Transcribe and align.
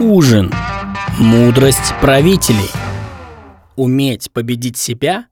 Ужин. 0.00 0.50
Мудрость 1.20 1.94
правителей. 2.00 2.68
Уметь 3.76 4.28
победить 4.32 4.76
себя 4.76 5.26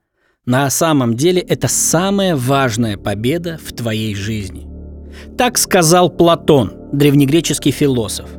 на 0.47 0.71
самом 0.71 1.17
деле 1.17 1.43
это 1.43 1.67
самая 1.67 2.37
важная 2.37 2.97
победа 2.97 3.59
в 3.65 3.73
твоей 3.73 4.15
жизни. 4.15 4.69
Так 5.37 5.59
сказал 5.59 6.11
Платон, 6.11 6.75
древнегреческий 6.93 7.73
философ. 7.73 8.31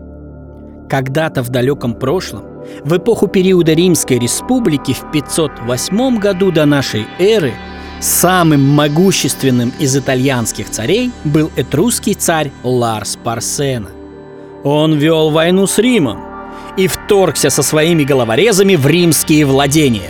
Когда-то 0.89 1.44
в 1.44 1.49
далеком 1.49 1.94
прошлом, 1.94 2.46
в 2.86 2.96
эпоху 2.96 3.28
периода 3.28 3.74
Римской 3.74 4.18
Республики 4.18 4.94
в 4.94 5.12
508 5.12 6.20
году 6.20 6.54
до 6.54 6.66
нашей 6.66 7.05
эры, 7.20 7.54
самым 8.00 8.62
могущественным 8.62 9.74
из 9.78 9.98
итальянских 9.98 10.70
царей 10.70 11.12
был 11.26 11.52
этрусский 11.58 12.14
царь 12.14 12.50
Ларс 12.64 13.18
Парсена. 13.21 13.90
Он 14.64 14.93
вел 14.93 15.30
войну 15.30 15.68
с 15.68 15.77
Римом 15.77 16.20
и 16.77 16.88
вторгся 16.88 17.50
со 17.50 17.63
своими 17.63 18.03
головорезами 18.03 18.76
в 18.76 18.88
римские 18.88 19.45
владения. 19.45 20.09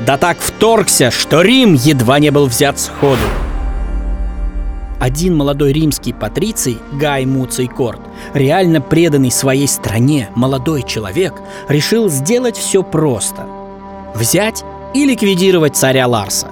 Да 0.00 0.16
так 0.16 0.38
вторгся, 0.38 1.10
что 1.10 1.42
Рим 1.42 1.74
едва 1.74 2.18
не 2.18 2.30
был 2.30 2.46
взят 2.46 2.78
сходу 2.78 3.18
один 5.04 5.36
молодой 5.36 5.74
римский 5.74 6.14
патриций, 6.14 6.78
Гай 6.94 7.26
Муций 7.26 7.66
Корт, 7.66 8.00
реально 8.32 8.80
преданный 8.80 9.30
своей 9.30 9.68
стране 9.68 10.30
молодой 10.34 10.82
человек, 10.82 11.34
решил 11.68 12.08
сделать 12.08 12.56
все 12.56 12.82
просто. 12.82 13.46
Взять 14.14 14.64
и 14.94 15.04
ликвидировать 15.04 15.76
царя 15.76 16.06
Ларса. 16.06 16.48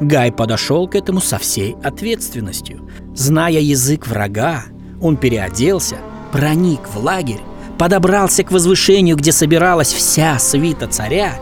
Гай 0.00 0.32
подошел 0.32 0.88
к 0.88 0.94
этому 0.94 1.20
со 1.20 1.36
всей 1.36 1.76
ответственностью. 1.82 2.88
Зная 3.14 3.60
язык 3.60 4.06
врага, 4.06 4.64
он 5.02 5.18
переоделся, 5.18 5.98
проник 6.32 6.80
в 6.92 6.98
лагерь, 6.98 7.40
подобрался 7.78 8.44
к 8.44 8.50
возвышению, 8.50 9.16
где 9.16 9.32
собиралась 9.32 9.92
вся 9.92 10.38
свита 10.38 10.86
царя, 10.86 11.34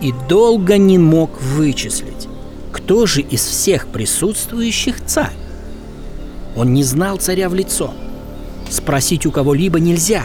и 0.00 0.12
долго 0.28 0.76
не 0.76 0.98
мог 0.98 1.40
вычислить, 1.40 2.28
кто 2.72 3.06
же 3.06 3.20
из 3.20 3.44
всех 3.44 3.86
присутствующих 3.86 5.04
царь. 5.04 5.36
Он 6.56 6.72
не 6.72 6.82
знал 6.82 7.16
царя 7.16 7.48
в 7.48 7.54
лицо. 7.54 7.92
Спросить 8.70 9.26
у 9.26 9.30
кого-либо 9.30 9.80
нельзя. 9.80 10.24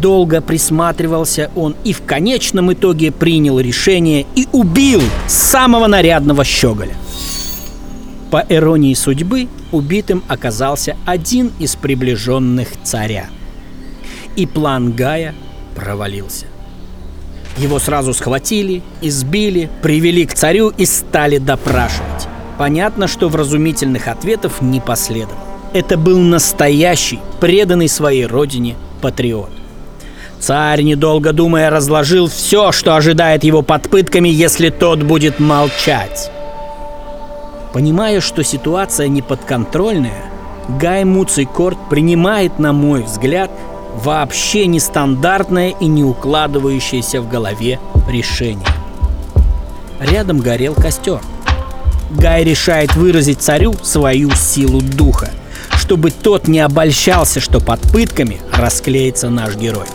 Долго 0.00 0.40
присматривался 0.40 1.50
он 1.56 1.74
и 1.84 1.92
в 1.92 2.02
конечном 2.02 2.72
итоге 2.72 3.12
принял 3.12 3.58
решение 3.58 4.26
и 4.34 4.46
убил 4.52 5.02
самого 5.26 5.86
нарядного 5.86 6.44
щеголя. 6.44 6.94
По 8.30 8.44
иронии 8.48 8.94
судьбы, 8.94 9.48
убитым 9.70 10.22
оказался 10.28 10.96
один 11.06 11.52
из 11.58 11.76
приближенных 11.76 12.68
царя. 12.82 13.26
И 14.34 14.46
план 14.46 14.92
Гая 14.92 15.34
провалился. 15.74 16.46
Его 17.56 17.78
сразу 17.78 18.12
схватили, 18.12 18.82
избили, 19.00 19.70
привели 19.80 20.26
к 20.26 20.34
царю 20.34 20.72
и 20.76 20.84
стали 20.84 21.38
допрашивать. 21.38 22.28
Понятно, 22.58 23.06
что 23.06 23.28
вразумительных 23.28 24.08
ответов 24.08 24.60
не 24.60 24.80
последовало. 24.80 25.38
Это 25.72 25.96
был 25.96 26.18
настоящий, 26.18 27.20
преданный 27.40 27.88
своей 27.88 28.26
родине 28.26 28.76
патриот. 29.00 29.50
Царь, 30.38 30.82
недолго 30.82 31.32
думая, 31.32 31.70
разложил 31.70 32.28
все, 32.28 32.72
что 32.72 32.94
ожидает 32.94 33.44
его 33.44 33.62
под 33.62 33.88
пытками, 33.88 34.28
если 34.28 34.70
тот 34.70 35.02
будет 35.02 35.38
молчать. 35.38 36.30
Понимая, 37.76 38.22
что 38.22 38.42
ситуация 38.42 39.08
неподконтрольная, 39.08 40.30
Гай 40.80 41.04
Муцикорт 41.04 41.76
принимает, 41.90 42.58
на 42.58 42.72
мой 42.72 43.02
взгляд, 43.02 43.50
вообще 44.02 44.66
нестандартное 44.66 45.74
и 45.78 45.84
не 45.84 46.02
укладывающееся 46.02 47.20
в 47.20 47.28
голове 47.28 47.78
решение. 48.08 48.66
Рядом 50.00 50.38
горел 50.38 50.72
костер– 50.72 51.20
Гай 52.10 52.44
решает 52.44 52.94
выразить 52.96 53.42
царю 53.42 53.74
свою 53.82 54.30
силу 54.30 54.80
духа, 54.80 55.28
чтобы 55.72 56.12
тот 56.12 56.48
не 56.48 56.60
обольщался, 56.60 57.40
что 57.40 57.60
под 57.60 57.82
пытками 57.92 58.40
расклеится 58.54 59.28
наш 59.28 59.54
герой. 59.54 59.86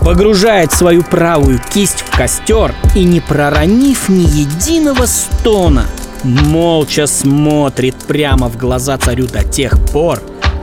Погружает 0.00 0.72
свою 0.72 1.02
правую 1.02 1.60
кисть 1.74 2.04
в 2.06 2.16
костер 2.16 2.74
и, 2.94 3.04
не 3.04 3.20
проронив 3.20 4.08
ни 4.08 4.22
единого 4.22 5.04
стона, 5.04 5.84
молча 6.24 7.06
смотрит 7.06 7.94
прямо 8.06 8.48
в 8.48 8.56
глаза 8.56 8.98
царю 8.98 9.26
до 9.26 9.44
тех 9.44 9.78
пор, 9.92 10.20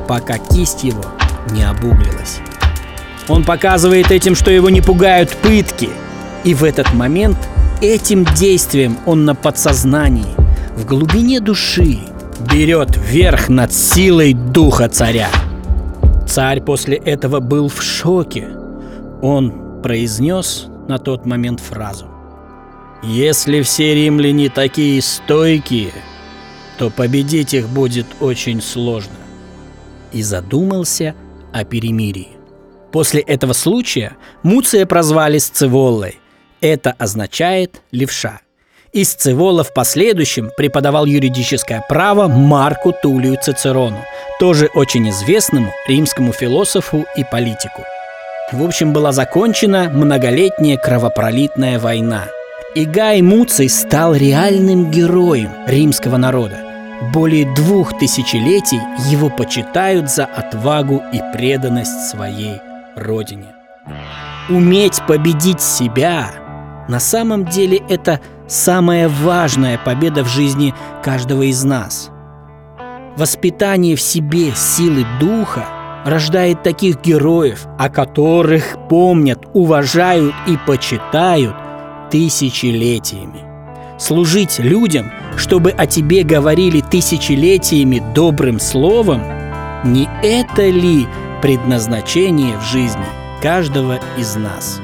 пока 0.07 0.37
кисть 0.37 0.83
его 0.83 1.03
не 1.51 1.63
обуглилась. 1.63 2.39
Он 3.27 3.43
показывает 3.43 4.11
этим, 4.11 4.35
что 4.35 4.51
его 4.51 4.69
не 4.69 4.81
пугают 4.81 5.29
пытки, 5.37 5.89
и 6.43 6.53
в 6.53 6.63
этот 6.63 6.93
момент 6.93 7.37
этим 7.81 8.25
действием 8.25 8.97
он 9.05 9.25
на 9.25 9.35
подсознании 9.35 10.35
в 10.75 10.85
глубине 10.85 11.39
души 11.39 11.99
берет 12.51 12.97
верх 12.97 13.49
над 13.49 13.73
силой 13.73 14.33
духа 14.33 14.89
царя. 14.89 15.29
Царь 16.27 16.61
после 16.61 16.95
этого 16.95 17.39
был 17.39 17.69
в 17.69 17.81
шоке. 17.81 18.47
Он 19.21 19.81
произнес 19.81 20.67
на 20.87 20.97
тот 20.97 21.25
момент 21.25 21.59
фразу. 21.59 22.08
«Если 23.01 23.61
все 23.61 23.95
римляне 23.95 24.49
такие 24.49 25.01
стойкие, 25.01 25.91
то 26.77 26.89
победить 26.89 27.53
их 27.53 27.69
будет 27.69 28.05
очень 28.19 28.61
сложно». 28.61 29.15
И 30.11 30.21
задумался 30.21 31.15
о 31.53 31.63
перемирии. 31.63 32.39
После 32.91 33.21
этого 33.21 33.53
случая 33.53 34.17
Муция 34.43 34.85
прозвали 34.85 35.37
Сцеволлой. 35.37 36.19
Это 36.61 36.91
означает 36.91 37.81
«левша». 37.91 38.41
Из 38.91 39.13
Цивола 39.13 39.63
в 39.63 39.71
последующем 39.71 40.49
преподавал 40.57 41.05
юридическое 41.05 41.85
право 41.87 42.27
Марку 42.27 42.91
Тулию 42.91 43.37
Цицерону, 43.39 44.03
тоже 44.39 44.67
очень 44.73 45.07
известному 45.11 45.71
римскому 45.87 46.31
философу 46.31 47.05
и 47.15 47.23
политику. 47.23 47.83
В 48.51 48.63
общем, 48.63 48.91
была 48.91 49.11
закончена 49.11 49.89
многолетняя 49.89 50.75
кровопролитная 50.75 51.77
война. 51.77 52.29
И 52.75 52.85
Гай 52.85 53.23
Муций 53.23 53.67
стал 53.67 54.13
реальным 54.13 54.91
героем 54.91 55.49
римского 55.65 56.17
народа. 56.17 56.59
Более 57.11 57.51
двух 57.55 57.97
тысячелетий 57.97 58.79
его 59.09 59.31
почитают 59.31 60.11
за 60.11 60.25
отвагу 60.25 61.01
и 61.11 61.19
преданность 61.33 62.09
своей 62.11 62.61
родине. 62.95 63.47
Уметь 64.49 65.01
победить 65.07 65.61
себя 65.61 66.29
на 66.87 66.99
самом 66.99 67.45
деле 67.45 67.81
это 67.89 68.19
самая 68.47 69.09
важная 69.09 69.79
победа 69.79 70.23
в 70.23 70.27
жизни 70.27 70.75
каждого 71.03 71.43
из 71.43 71.63
нас. 71.63 72.11
Воспитание 73.17 73.95
в 73.95 74.01
себе 74.01 74.51
силы 74.55 75.05
духа 75.19 75.65
рождает 76.05 76.61
таких 76.61 77.01
героев, 77.01 77.65
о 77.79 77.89
которых 77.89 78.77
помнят, 78.89 79.39
уважают 79.53 80.35
и 80.45 80.55
почитают 80.67 81.55
тысячелетиями. 82.09 83.43
Служить 83.99 84.59
людям, 84.59 85.11
чтобы 85.35 85.71
о 85.71 85.85
тебе 85.85 86.23
говорили 86.23 86.81
тысячелетиями 86.81 88.01
добрым 88.13 88.59
словом, 88.59 89.21
не 89.83 90.09
это 90.23 90.67
ли 90.69 91.05
предназначение 91.41 92.57
в 92.57 92.63
жизни 92.63 93.05
каждого 93.41 93.99
из 94.17 94.35
нас? 94.35 94.81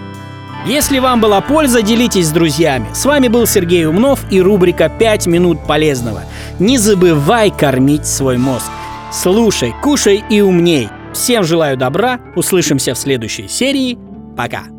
Если 0.66 0.97
вам 0.97 1.22
была 1.22 1.41
польза, 1.41 1.84
делитесь 1.84 2.28
с 2.28 2.31
друзьями. 2.31 2.88
С 2.94 3.06
вами 3.06 3.28
был 3.28 3.46
Сергей 3.46 3.85
Умнов 3.85 4.22
и 4.31 4.41
рубрика 4.41 4.85
«5 4.85 5.30
минут 5.30 5.59
полезного». 5.68 6.24
Не 6.58 6.80
забывай 6.80 7.52
кормить 7.52 8.08
свой 8.08 8.38
мозг. 8.38 8.72
Слушай, 9.12 9.74
кушай 9.84 10.24
и 10.30 10.41
умней. 10.41 10.90
Всем 11.14 11.44
желаю 11.44 11.78
добра. 11.78 12.19
Услышимся 12.35 12.96
в 12.96 12.97
следующей 12.97 13.47
серии. 13.47 13.97
Пока. 14.35 14.75